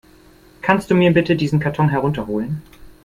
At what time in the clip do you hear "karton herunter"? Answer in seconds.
1.59-2.25